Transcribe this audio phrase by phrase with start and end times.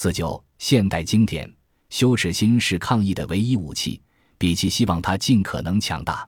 [0.00, 1.52] 四九，现代经典，
[1.90, 4.00] 羞耻心是抗议的唯一武器。
[4.38, 6.24] 比奇希望他尽可能强大。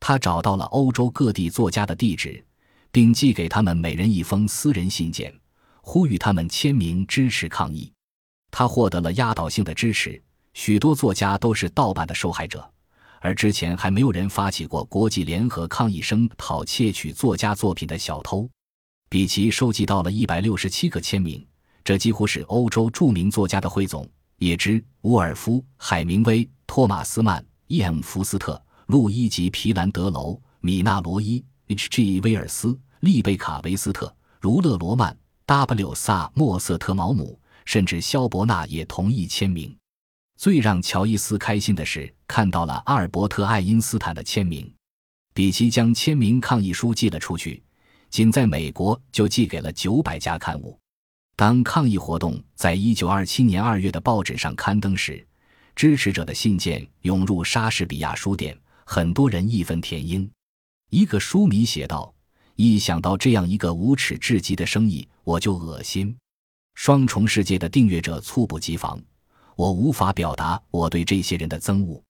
[0.00, 2.42] 他找到了欧洲各地作家的地址，
[2.90, 5.30] 并寄给他们每人一封私人信件，
[5.82, 7.92] 呼吁他们签名支持抗议。
[8.50, 10.18] 他获得了压倒性的支持。
[10.54, 12.66] 许多作家都是盗版的受害者，
[13.20, 18.48] 而之前还没有人发起过国际联合抗议声讨窃取作家作品的小偷。
[19.10, 21.46] 比奇收集到了一百六十七个签名，
[21.84, 24.08] 这几乎是欧洲著名作家的汇总：
[24.38, 32.20] 也知、沃尔夫、海明威、托马斯曼、伊·福斯特、路易吉·皮兰德楼、米纳罗伊、H.G.
[32.20, 35.16] 威尔斯、丽贝卡·维斯特、儒勒·罗曼、
[35.46, 35.94] W.
[35.94, 39.76] 萨莫瑟特毛姆，甚至肖伯纳也同意签名。
[40.36, 44.72] 最让乔伊斯开心的是，看到了阿尔伯特·爱因斯坦的签名。
[45.34, 47.62] 比奇将签名抗议书寄了出去，
[48.10, 50.78] 仅在美国就寄给了九百家刊物。
[51.34, 55.26] 当抗议活动在一九二七年二月的报纸上刊登时，
[55.74, 60.30] 支持者的信件涌入莎士比亚书店，很多人义愤填膺。
[60.90, 62.14] 一个书迷写道
[62.54, 66.14] ：“一想到这样一个无耻至极的生意，我就恶心。”
[66.74, 69.00] 双重世界的订阅者猝不及防。
[69.56, 72.02] 我无法表达我对这些人的憎恶。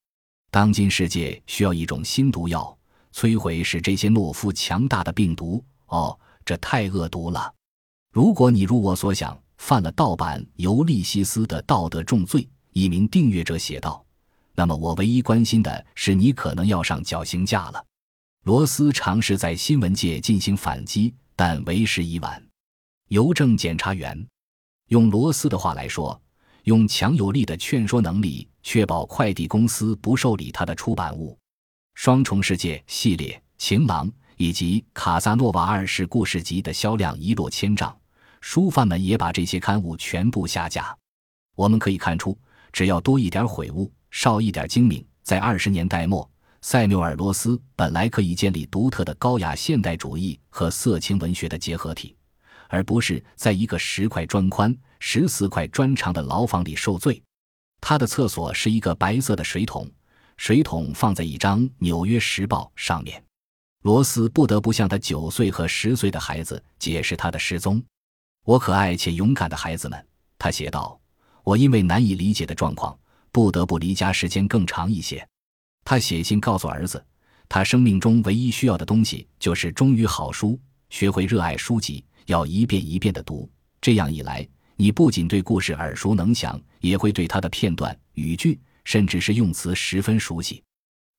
[0.51, 2.77] 当今世界需要一种新毒药，
[3.15, 5.65] 摧毁使这些懦夫强大的病毒。
[5.87, 7.53] 哦，这太恶毒了！
[8.13, 14.05] 如果你如我所想犯了盗版《尤利西斯》的道德重罪，一名订阅者写道，
[14.55, 17.83] 那么我唯一关心的是你可能要上绞刑架了。
[18.45, 22.47] 罗斯尝试在新闻界进行反击，但为时已晚。
[23.09, 24.27] 邮政检查员
[24.89, 26.21] 用罗斯的话来说。
[26.65, 31.33] 用强有力的劝说能力确保快递公司不受理他的出版物，
[31.95, 37.99] 《双重世界》系列、《情郎》以及《卡萨诺瓦二世故事集》的销量一落千丈，
[38.43, 40.95] 书贩们也把这些刊物全部下架。
[41.55, 42.37] 我们可以看出，
[42.71, 46.29] 只要多一点悔悟，少一点精明，在二十年代末，
[46.61, 52.15] 塞缪尔·罗斯本来可以建立独特的高雅现代主义和色情文学的结合体。
[52.69, 57.23] 而不是在一个十块砖宽、十四块砖长的牢房里受罪。
[57.83, 59.87] 他的厕所是一个白色的水桶，
[60.39, 63.23] 水桶放在一张《纽约时报》上面。
[63.83, 67.83] 罗斯不得不向他九岁和十岁的孩子解释他的失踪。
[68.45, 70.07] 我可爱且勇敢的孩子们，
[70.39, 71.01] 他写道
[71.45, 72.99] ：“我因为难以理解的状况，
[73.31, 75.27] 不得不离家时间更长一些。”
[75.85, 77.05] 他写信告诉儿子，
[77.49, 80.59] 他生命中唯一需要的东西就是忠于好书，
[80.91, 82.05] 学会热爱书籍。
[82.27, 83.51] 要一遍一遍的读，
[83.81, 90.63] 这样一来，你不仅对故事耳熟能详，也会对它的片段、语句，甚至是用词十分熟悉。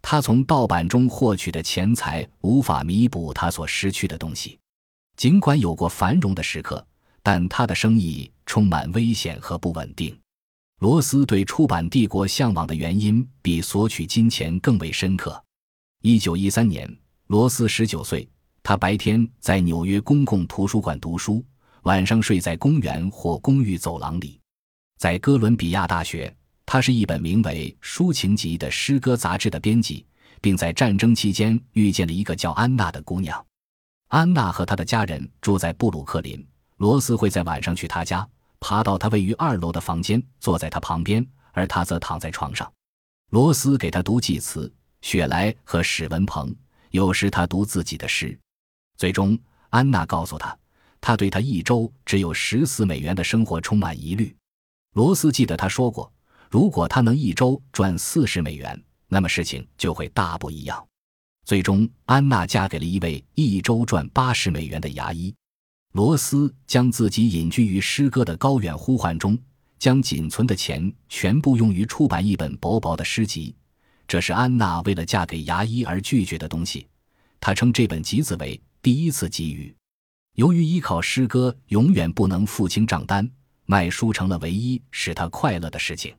[0.01, 4.57] 他从盗版中获取的钱财无法弥补他所失去的东西。
[5.17, 6.85] 尽管有过繁荣的时刻，
[7.23, 10.15] 但他的生意充满危险和不稳定。
[10.79, 15.41] 罗斯对出版帝国向往的原因比索取金钱更为深刻。
[16.01, 16.93] 一九一三年，
[17.27, 18.29] 罗斯十九岁。
[18.61, 21.43] 他白天在纽约公共图书馆读书，
[21.81, 24.39] 晚上睡在公园或公寓走廊里。
[24.97, 26.33] 在哥伦比亚大学，
[26.65, 30.05] 他是一本名为《抒情集》的诗歌杂志的编辑，
[30.39, 33.45] 并在战争期间遇见了一个叫安娜的姑娘。
[34.07, 36.45] 安娜和她的家人住在布鲁克林。
[36.77, 38.27] 罗斯会在晚上去他家，
[38.59, 42.71] 爬到他位于二楼的房间，坐在他旁边，而他则躺在床上。
[43.29, 46.55] 罗斯给他读祭词、雪莱和史文鹏，
[46.91, 48.37] 有时他读自己的诗。
[48.97, 49.37] 最终，
[49.69, 50.57] 安娜告诉他，
[51.01, 54.35] 他对他一周只有十四美元的生活充满疑虑。
[54.93, 56.11] 罗斯记得他说过，
[56.49, 60.85] 如果他能一周赚四十美元，那么事情就会大不一样。
[61.45, 65.33] 最终，安娜嫁给了一位一周赚八十美元的牙医。
[65.93, 69.37] 罗斯将自己隐居于诗歌的高远呼唤中，
[69.77, 73.55] 将仅存的钱全部用于出版一本薄薄的诗集。
[74.07, 76.87] 这是安娜为了嫁给牙医而拒绝的东西。
[77.39, 78.59] 他称这本集子为。
[78.81, 79.73] 第一次给予，
[80.35, 83.29] 由于依靠诗歌永远不能付清账单，
[83.65, 86.13] 卖书成了唯一使他快乐的事情。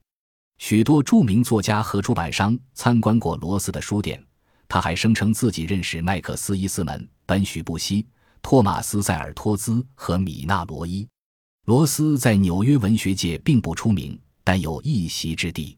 [0.57, 4.25] 许多著名作家和出版商参观过罗斯的书店，
[4.67, 8.07] 他还声称自己认识麦克斯·伊斯门、本·许布西、
[8.45, 11.09] 托马斯·塞尔托兹和米纳罗伊。
[11.65, 15.77] 罗斯在纽约文学界并不出名，但有一席之地。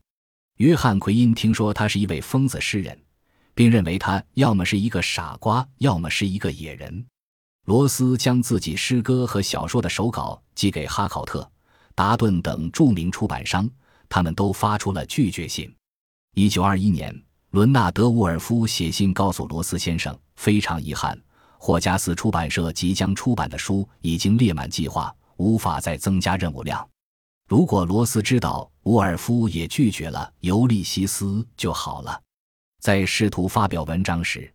[0.56, 2.98] 约翰·奎因听说他是一位疯子诗人。
[3.56, 7.06] 并认为他要么是一个傻瓜，要么是一个野人。
[7.64, 11.50] 罗斯将自己诗歌和小说的手稿寄给哈考特、
[11.94, 13.66] 达顿等著名出版商，
[14.10, 15.74] 他们都发出了拒绝信。
[16.34, 17.18] 一九二一年，
[17.52, 21.18] 伦纳德·沃尔夫写信告诉罗斯先生：“非常遗憾，
[21.58, 26.86] 霍加斯出版社即将出版的书已经列满计划，无法再增加任务量。”
[27.48, 31.26] 如果罗斯知道伍尔夫也拒绝了《尤利西斯》
[31.56, 32.20] 就好了。
[32.80, 34.52] 在试图发表文章时，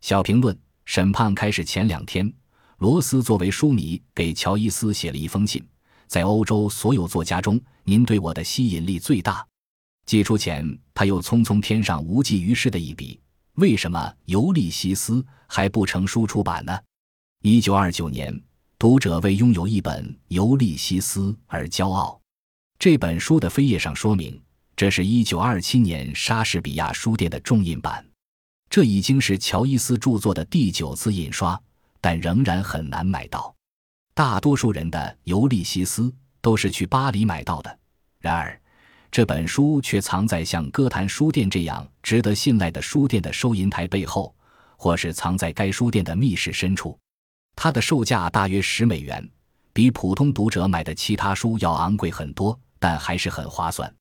[0.00, 2.32] 小评论审判开始前两天，
[2.78, 5.62] 罗斯作为书迷给乔伊斯写了一封信。
[6.06, 9.46] 在欧洲所有作家中，您对我的吸引力最大。
[10.04, 13.20] 寄出前，他又匆匆添上无济于事的一笔：
[13.56, 15.14] 为什么《尤利西斯》
[15.46, 16.78] 还不成书出版呢？
[17.42, 18.42] 一九二九年，
[18.78, 22.18] 读者为拥有一本《尤利西斯》而骄傲。
[22.78, 24.40] 这本书的扉页上说明，
[24.74, 28.02] 这是一九二七年莎士比亚书店的重印版。
[28.70, 31.60] 这已经是乔伊斯著作的第九次印刷，
[32.00, 33.54] 但仍然很难买到。
[34.14, 36.04] 大多数人的《尤利西斯》
[36.40, 37.78] 都是去巴黎买到的，
[38.18, 38.58] 然而
[39.12, 44.34] 这本书却藏在像歌坛书店这样值得信赖的书店的收银台背后，
[44.76, 46.98] 或是藏在该书店的密室深处。
[47.54, 49.30] 它的售价大约十美元，
[49.72, 52.58] 比普通读者买的其他书要昂贵很多。
[52.82, 53.94] 但还是很划算。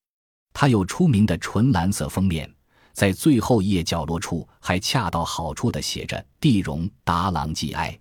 [0.53, 2.51] 它有出名的纯蓝色封面，
[2.93, 7.95] 在最后一页角落处还恰到好处地写着“地荣达朗季埃”。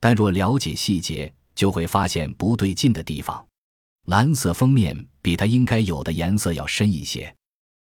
[0.00, 3.46] 但若了解细节，就会发现不对劲的地方。
[4.06, 7.34] 蓝色封面比它应该有的颜色要深一些，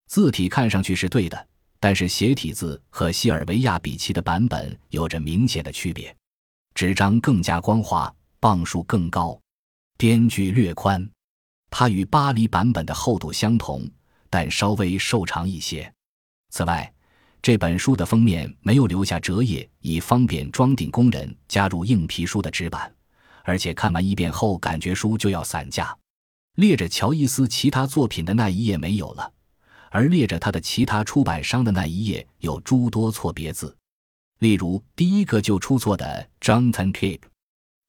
[0.08, 1.48] 字体看上去是对的，
[1.80, 6.14] 但是斜体字和西尔维亚比奇的版本有着明显的区别。
[6.76, 9.40] 纸张更加光滑，磅数更高，
[9.98, 11.10] 边距略宽。
[11.70, 13.90] 它与巴黎版本的厚度相同，
[14.30, 15.92] 但稍微瘦长一些。
[16.50, 16.92] 此外，
[17.42, 22.94] 这本书的封面没有留下折页，以方便装订工人加入硬皮书的纸板，
[23.44, 25.96] 而且看完一遍后，感觉书就要散架。
[26.60, 29.32] 列着乔伊斯其他作品的那一页没有了，
[29.92, 33.74] 而列着他的其他出版商的那一页有诸多错别字，
[34.40, 37.22] 例如第一个就出错的 Jonathan Cape，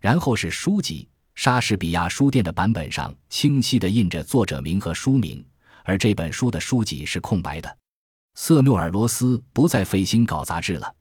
[0.01, 1.09] 然后是书籍。
[1.35, 5.45] 莎士比亚书店的版本上清晰地印着作者名和书名，
[5.85, 7.79] 而这本书的书籍是空白的。
[8.35, 10.95] 瑟缪尔·罗斯不再费心搞杂志了。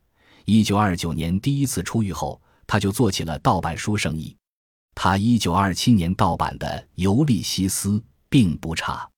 [0.45, 4.35] 一九二九年第一次出狱后，他就做起了盗版书生意。
[5.01, 7.91] 他一九二七年盗版的《尤利西斯》
[8.27, 9.09] 并不差。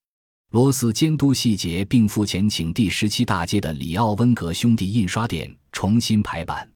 [0.51, 6.72] 罗斯监督细节，并付钱请第十七大街的里奥温格兄弟印刷店重新排版。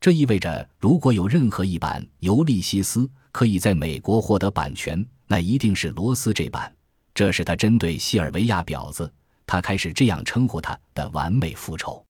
[0.00, 6.74] 这意味着，如果有任何一版《尤利西斯》，可以在美国获得版权，那一定是罗斯这版。
[7.14, 9.08] 这是他针对西尔维亚婊子，
[9.46, 12.04] 他开始这样称呼他的完美复仇。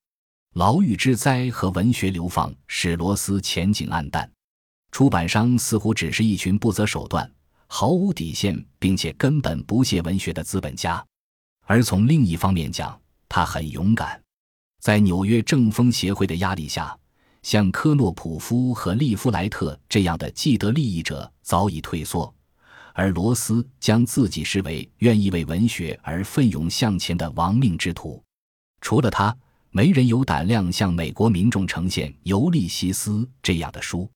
[0.55, 4.27] 牢狱之灾和文学流放使罗斯前景黯淡，
[4.91, 7.29] 出版商似乎只是一群不择手段、
[7.67, 11.03] 毫无底线，并且根本不屑文学的资本家。
[11.65, 12.99] 而从另一方面讲，
[13.29, 14.21] 他很勇敢，
[14.79, 16.95] 在纽约正风协会的压力下。
[17.43, 22.31] 像科诺普夫和利夫莱特这样的既得利益者早已退缩，
[22.93, 28.21] 而罗斯将自己视为愿意为文学而奋勇向前的亡命之徒。
[28.79, 29.35] 除了他，
[29.71, 33.11] 没人有胆量向美国民众呈现《尤利西斯》
[33.41, 34.07] 这样的书。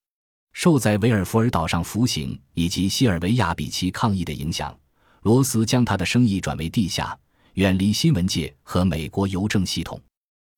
[0.56, 4.74] 受在维尔福尔岛上服刑以及西尔维亚比奇抗议的影响，
[5.24, 7.16] 罗斯将他的生意转为地下，
[7.56, 10.02] 远离新闻界和美国邮政系统。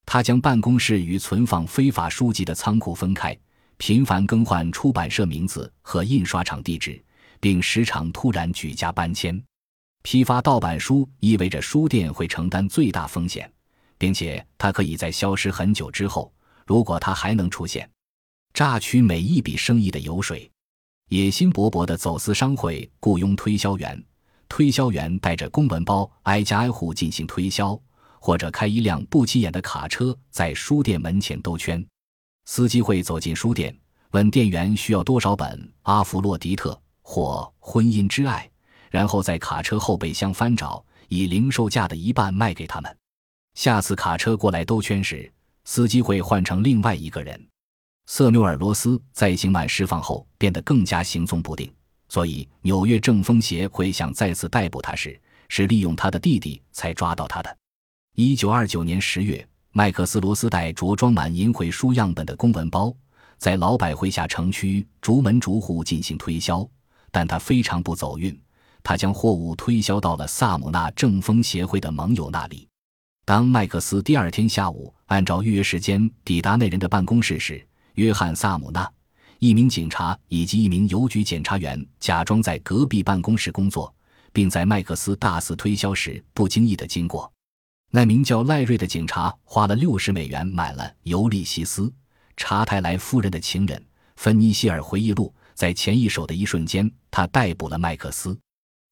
[0.06, 3.36] 他将办公室与存放非法书籍的仓库分开，
[3.78, 7.04] 频繁更换出版社名字和印刷厂地址，
[7.40, 9.44] 并时常突然举家搬迁。
[10.04, 13.52] 批发盗版书意味着书店会承担最大风险，
[13.98, 16.32] 并且他可以在消失很久之后，
[16.68, 17.90] 如果他还能出现，
[18.58, 20.50] 榨取每一笔生意的油水。
[21.10, 24.04] 野心勃勃的走私商会雇佣推销员，
[24.50, 27.80] 推销员带着公文包挨家挨户进行推销。
[28.20, 31.86] 或者开一辆不起眼的卡车在书店门前兜圈，
[32.46, 33.78] 司机会走进书店，
[34.10, 35.48] 问店员需要多少本
[35.84, 36.72] 《阿弗洛狄特》
[37.04, 38.50] 或《婚姻之爱》，
[38.90, 42.98] 然后在卡车后备箱翻找，以零售价的一半卖给他们。
[43.54, 45.32] 下次卡车过来兜圈时，
[45.64, 47.40] 司机会换成另外一个人。
[48.10, 51.70] 瑟缪尔·罗斯在刑满释放后变得更加行踪不定，
[52.08, 57.58] 所以纽约正风协会想再次逮捕他时，是利用他的弟弟才抓到他的。
[58.16, 62.96] 一九二九年十月，麦克斯罗斯带着装满银回书样本的公文包，
[63.38, 66.66] 在老百汇下城区逐门逐户进行推销，
[67.12, 68.36] 但他非常不走运，
[68.84, 72.70] 他将货物推销到了萨姆纳正风协会的盟友那里。
[73.26, 78.88] 当麦克斯第二天下午按照预约时间抵达那人的办公室时，约翰·萨姆纳、
[79.40, 83.92] 一名警察以及一名邮局检查员假装在隔壁办公室工作，
[84.32, 87.32] 并在麦克斯大肆推销时不经意的经过。
[87.90, 91.84] 那名叫赖瑞的警察花了六十美元买了《尤利西斯》。
[92.36, 93.84] 查泰莱夫人的情人
[94.16, 98.38] 芬尼希尔回忆录在前一手的一瞬间，他逮捕了麦克斯。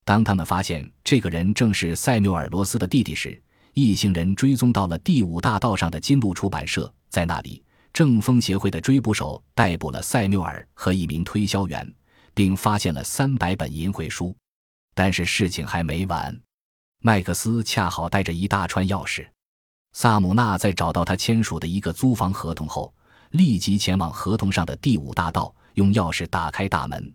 [0.03, 3.39] 当他们发现这个人正是塞缪尔·罗斯的弟弟时，
[3.75, 7.61] 一行人追踪到了第五大道上的金鹿出版社，在那里，
[7.95, 11.95] 正风协会的追捕手逮捕了塞缪尔和一名推销员，
[12.33, 14.35] 并发现了三百本淫秽书。
[14.93, 16.37] 但是事情还没完，
[17.01, 19.25] 麦克斯恰好带着一大串钥匙。
[19.93, 22.93] 萨姆纳在找到他签署的一个租房合同后，
[23.29, 27.13] 立即前往合同上的第五大道，用钥匙打开大门。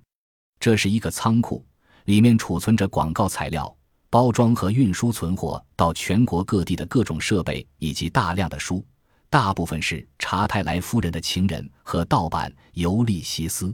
[0.58, 1.62] 这是一个仓库。
[2.06, 3.76] 里面储存着广告材料、
[4.08, 8.82] 包装和运输存货到全国各地的各种设备，以及大量的书，
[9.30, 13.66] 大部分是查泰莱夫人的情人和盗版《尤利西斯》。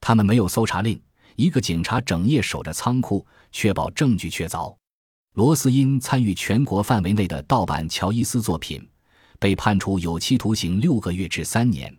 [0.00, 0.98] 他们没有搜查令，
[1.36, 4.74] 一个警察整夜守着仓库，确保证据确凿。
[5.34, 8.88] 罗斯因参与全国范围内的盗版乔伊斯作品，
[9.38, 11.94] 被判处有期徒刑六个月至三年。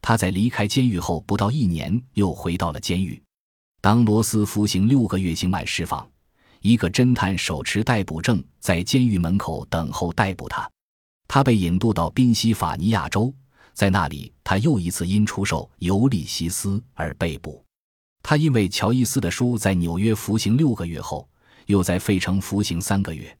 [0.00, 3.20] 他在离开监狱后不到一年，又回到了监狱。
[3.80, 6.08] 当罗斯服刑六个月刑满释放，
[6.60, 10.70] 一个侦探手持逮捕证在监狱门口等候逮捕他。
[11.28, 13.32] 他被引渡到宾夕法尼亚州，
[13.74, 17.62] 在那里他又一次因出售《尤利西斯》而被捕。
[18.22, 21.28] 他因为乔伊斯的书在纽约服刑六个月后，
[21.66, 23.36] 又在费城服刑三个月。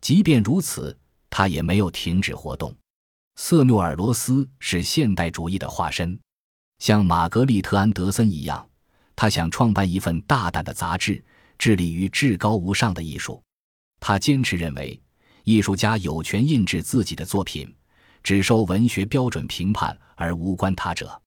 [0.00, 0.96] 即便如此，
[1.28, 2.74] 他也没有停止活动。
[3.36, 6.18] 瑟缪尔·罗斯是现代主义的化身，
[6.78, 8.66] 像玛格丽特·安德森一样。
[9.16, 11.24] 他想创办一份大胆的杂志，
[11.58, 13.42] 致力于至高无上的艺术。
[14.00, 15.00] 他坚持认为，
[15.44, 17.72] 艺术家有权印制自己的作品，
[18.22, 21.20] 只受文学标准评判，而无关他者。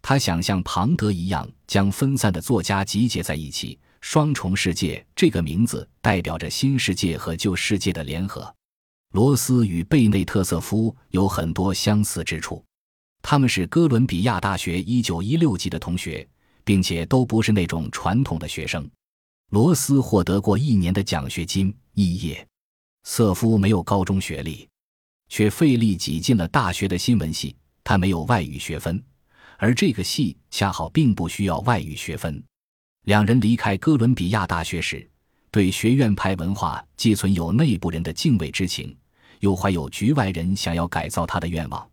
[0.00, 3.78] 他想像庞德一样，将分散的作家集结在一起。
[4.00, 8.54] 双重世界这个名字代表着新世界和旧世界的联合。
[9.12, 12.64] 罗斯与贝内特瑟夫有很多相似之处，
[13.22, 16.26] 他们是哥伦比亚大学1916级的同学。
[16.66, 18.90] 并且都不是那种传统的学生。
[19.50, 22.44] 罗斯获得过一年的奖学金，肄业。
[23.08, 24.68] 瑟夫没有高中学历，
[25.28, 27.54] 却费力挤进了大学的新闻系。
[27.84, 29.00] 他没有外语学分，
[29.58, 32.42] 而这个系恰好并不需要外语学分。
[33.04, 35.08] 两人离开哥伦比亚大学时，
[35.52, 38.94] 对学院派文化既存有内部人的敬畏之情，
[39.38, 41.88] 又怀有局外人想要改造他的愿望。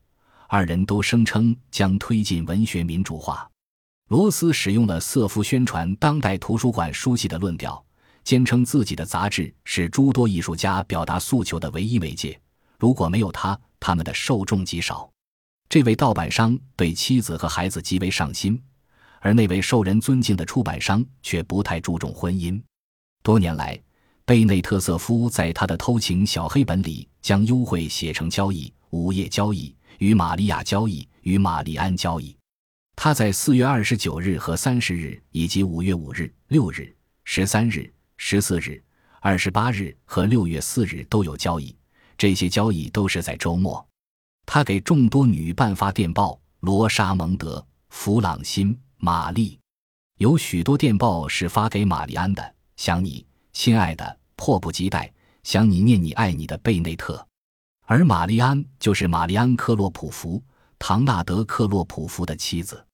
[0.47, 3.47] 二人都声称将推进文学民主化。
[4.09, 7.85] 罗斯使用了瑟夫宣传当代图书馆书系的论调，
[8.23, 12.39] 坚称自己的杂志是诸多艺术家表达诉求的唯一媒介。
[12.79, 15.09] 如果没有他，他们的受众极少。
[15.69, 18.61] 这位盗版商对妻子和孩子极为上心，
[19.19, 22.61] 而那位受人尊敬的出版商却不太注重婚姻。
[23.23, 23.81] 多年来，
[24.25, 32.35] 贝内特瑟夫在他的偷情小黑本里将优惠写成交易、午夜交易、与玛利亚交易、与玛丽安交易。
[32.95, 37.91] 他在四月二十九日和三十日，以及五月五日、六日、十三日、
[38.25, 38.81] 十四日、
[39.19, 41.75] 二十八日和六月四日都有交易，
[42.17, 43.85] 这些交易都是在周末。
[44.45, 49.59] 他给众多女伴发电报：罗莎蒙德、弗朗辛、玛丽。
[50.19, 55.13] 有许多电报是发给玛丽安的：“想你，亲爱的，迫不及待，
[55.43, 57.27] 想你，念你爱你的贝内特。”
[57.85, 60.41] 而玛丽安就是玛丽安·克洛普福。
[60.79, 62.87] 唐纳德·克洛普福的妻子，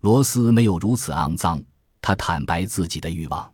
[0.00, 1.62] 罗斯没有如此肮脏。
[2.00, 3.52] 他坦白自己的欲望，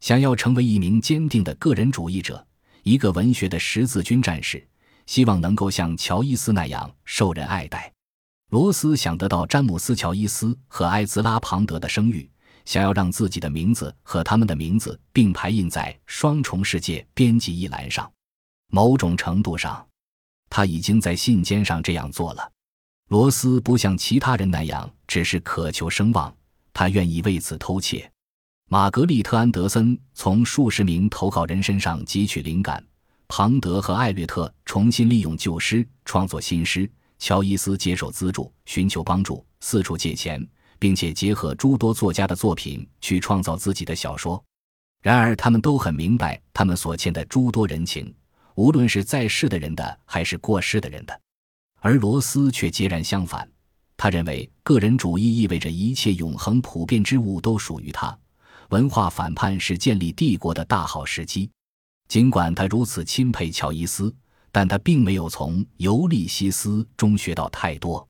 [0.00, 2.46] 想要成为一名坚定的个人主义者，
[2.82, 4.66] 一个文学的十字军战士，
[5.06, 7.92] 希望能够像乔伊斯那样受人爱戴。
[8.50, 12.30] 罗斯想得到詹姆斯·乔伊斯和埃兹拉·庞德的声誉，
[12.64, 18.10] 想要让自己的名字和他们的名字并排印在《双重世界》编辑一栏上。
[18.70, 19.86] 某种程度上，
[20.48, 22.52] 他已经在信笺上这样做了。
[23.08, 26.34] 罗斯不像其他人那样只是渴求声望，
[26.72, 28.10] 他愿意为此偷窃。
[28.70, 32.84] 玛格丽特·安德森从数十名投稿人身上汲取灵感，
[33.26, 40.46] 庞德和艾略特重新利用旧诗创作新诗，乔伊斯接受资助，寻求帮助，四处借钱，
[40.78, 44.44] 并且结合诸多作家的作品去创造自己的小说。
[45.00, 48.14] 然而，他们都很明白他们所欠的诸多人情，
[48.54, 51.20] 无论是在世的人的还是过世的人的。
[51.80, 53.50] 而罗斯却截然相反，
[53.96, 58.14] 他认为个人主义意味着一切永恒普遍之物都属于他，
[58.68, 61.50] 文化反叛是建立帝国的大好时机。
[62.06, 64.14] 尽管他如此钦佩乔伊斯，
[64.52, 68.06] 但他并没有从《尤利西斯》中学到太多。